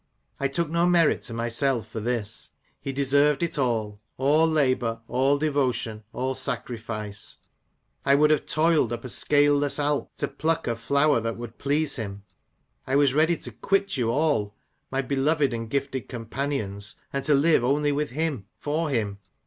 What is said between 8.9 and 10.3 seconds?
up a scaleless Alp, to